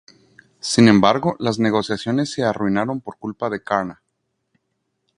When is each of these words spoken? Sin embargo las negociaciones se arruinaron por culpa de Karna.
Sin 0.61 0.87
embargo 0.87 1.35
las 1.37 1.59
negociaciones 1.59 2.31
se 2.31 2.41
arruinaron 2.43 3.01
por 3.01 3.19
culpa 3.19 3.51
de 3.51 3.61
Karna. 3.61 4.01